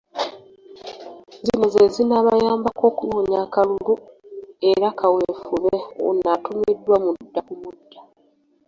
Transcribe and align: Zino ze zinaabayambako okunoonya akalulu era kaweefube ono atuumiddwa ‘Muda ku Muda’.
Zino 1.45 1.65
ze 1.73 1.83
zinaabayambako 1.93 2.83
okunoonya 2.91 3.37
akalulu 3.45 3.93
era 4.71 4.87
kaweefube 4.99 5.75
ono 6.07 6.21
atuumiddwa 6.35 6.95
‘Muda 7.05 7.41
ku 7.47 7.53
Muda’. 7.61 7.99